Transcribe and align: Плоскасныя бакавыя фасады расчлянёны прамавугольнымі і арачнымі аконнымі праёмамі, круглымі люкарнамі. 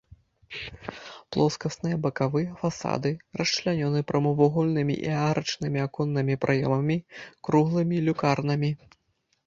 Плоскасныя 1.35 1.97
бакавыя 2.05 2.55
фасады 2.63 3.11
расчлянёны 3.41 3.99
прамавугольнымі 4.13 4.95
і 5.07 5.15
арачнымі 5.29 5.79
аконнымі 5.87 6.33
праёмамі, 6.47 6.97
круглымі 7.49 7.95
люкарнамі. 8.09 8.77